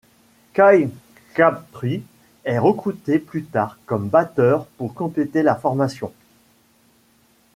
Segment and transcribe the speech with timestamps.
[0.55, 0.89] Kyle
[1.35, 2.01] Crabtree
[2.45, 6.11] est recruté plus tard comme batteur pour compléter la formation.